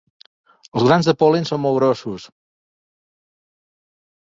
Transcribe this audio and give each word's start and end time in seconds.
Els 0.79 0.85
grans 0.87 1.09
de 1.09 1.13
pol·len 1.23 1.45
són 1.51 1.61
molt 1.67 1.79
grossos. 1.81 2.27